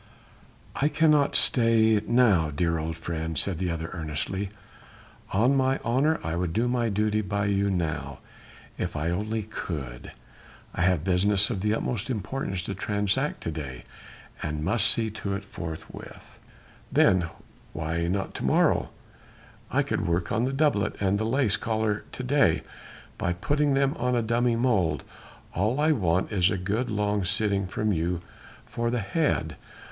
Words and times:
"I 0.75 0.87
cannot 0.87 1.35
stay 1.35 2.01
now, 2.07 2.49
dear 2.49 2.79
old 2.79 2.97
friend," 2.97 3.37
said 3.37 3.59
the 3.59 3.69
other 3.69 3.91
earnestly, 3.93 4.49
"on 5.31 5.55
my 5.55 5.77
honour 5.85 6.19
I 6.23 6.35
would 6.35 6.53
do 6.53 6.67
my 6.67 6.89
duty 6.89 7.21
by 7.21 7.45
you 7.45 7.69
now 7.69 8.17
if 8.79 8.95
I 8.95 9.11
only 9.11 9.43
could. 9.43 10.11
I 10.73 10.81
have 10.81 11.03
business 11.03 11.51
of 11.51 11.61
the 11.61 11.75
utmost 11.75 12.09
importance 12.09 12.63
to 12.63 12.73
transact 12.73 13.41
to 13.41 13.51
day 13.51 13.83
and 14.41 14.65
must 14.65 14.89
see 14.89 15.11
to 15.11 15.35
it 15.35 15.45
forthwith." 15.45 16.25
"Then 16.91 17.29
why 17.73 18.07
not 18.07 18.33
to 18.33 18.43
morrow?... 18.43 18.89
I 19.69 19.83
could 19.83 20.07
work 20.07 20.31
on 20.31 20.45
the 20.45 20.51
doublet 20.53 20.95
and 20.99 21.19
the 21.19 21.25
lace 21.25 21.57
collar 21.57 22.05
to 22.11 22.23
day, 22.23 22.63
by 23.19 23.33
putting 23.33 23.75
them 23.75 23.95
on 23.99 24.15
a 24.15 24.23
dummy 24.23 24.55
model.... 24.55 25.01
All 25.53 25.79
I 25.79 25.91
want 25.91 26.31
is 26.31 26.49
a 26.49 26.57
good 26.57 26.89
long 26.89 27.23
sitting 27.23 27.67
from 27.67 27.93
you 27.93 28.21
for 28.65 28.89
the 28.89 28.99
head.... 29.01 29.57